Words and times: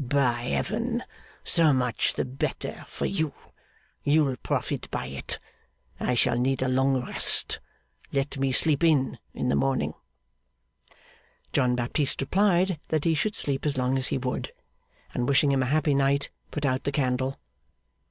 By 0.00 0.44
Heaven! 0.44 1.04
So 1.44 1.74
much 1.74 2.14
the 2.14 2.24
better 2.24 2.86
for 2.88 3.04
you. 3.04 3.34
You'll 4.02 4.36
profit 4.36 4.90
by 4.90 5.08
it. 5.08 5.38
I 6.00 6.14
shall 6.14 6.38
need 6.38 6.62
a 6.62 6.68
long 6.68 7.04
rest. 7.04 7.58
Let 8.10 8.38
me 8.38 8.50
sleep 8.50 8.82
in 8.82 9.18
the 9.34 9.54
morning.' 9.54 9.92
John 11.52 11.74
Baptist 11.76 12.22
replied 12.22 12.80
that 12.88 13.04
he 13.04 13.12
should 13.12 13.34
sleep 13.34 13.66
as 13.66 13.76
long 13.76 13.98
as 13.98 14.08
he 14.08 14.16
would, 14.16 14.54
and 15.12 15.28
wishing 15.28 15.52
him 15.52 15.62
a 15.62 15.66
happy 15.66 15.94
night, 15.94 16.30
put 16.50 16.64
out 16.64 16.84
the 16.84 16.90
candle. 16.92 17.38